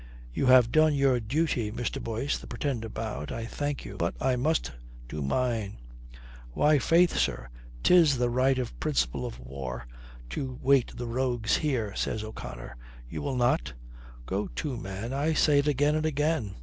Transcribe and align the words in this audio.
"You 0.33 0.47
have 0.47 0.71
done 0.71 0.95
your 0.95 1.19
duty, 1.19 1.71
Mr. 1.71 2.03
Boyce," 2.03 2.39
the 2.39 2.47
Pretender 2.47 2.89
bowed. 2.89 3.31
"I 3.31 3.45
thank 3.45 3.85
you. 3.85 3.97
But 3.97 4.15
I 4.19 4.35
must 4.35 4.71
do 5.07 5.21
mine." 5.21 5.77
"Why, 6.53 6.79
faith, 6.79 7.15
sir, 7.15 7.49
'tis 7.83 8.17
the 8.17 8.31
right 8.31 8.57
principle 8.79 9.27
of 9.27 9.39
war 9.39 9.85
to 10.31 10.57
wait 10.63 10.97
the 10.97 11.05
rogues 11.05 11.57
here," 11.57 11.93
says 11.95 12.23
O'Connor. 12.23 12.77
"You 13.11 13.21
will 13.21 13.35
not?" 13.35 13.73
"Go 14.25 14.47
to, 14.47 14.75
man, 14.75 15.13
I 15.13 15.33
say 15.33 15.59
it 15.59 15.67
again 15.67 15.93
and 15.93 16.07
again." 16.07 16.55